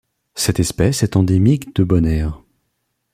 Cette 0.33 0.59
espèce 0.59 1.03
est 1.03 1.15
endémique 1.15 1.75
de 1.75 1.83
Bonaire. 1.83 2.41